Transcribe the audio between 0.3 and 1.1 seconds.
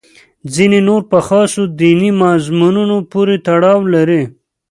ځینې نور